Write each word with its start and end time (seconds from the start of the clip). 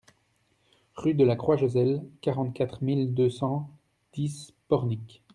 Rue 0.95 1.13
de 1.13 1.23
la 1.23 1.35
Croix 1.35 1.57
Joselle, 1.57 2.01
quarante-quatre 2.21 2.83
mille 2.83 3.13
deux 3.13 3.29
cent 3.29 3.69
dix 4.13 4.51
Pornic 4.67 5.21